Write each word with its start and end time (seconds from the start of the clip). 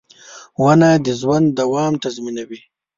•ونه 0.61 0.89
د 1.05 1.07
ژوند 1.19 1.47
دوام 1.59 1.93
تضمینوي. 2.03 2.59